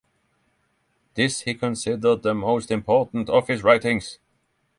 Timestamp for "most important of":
2.33-3.47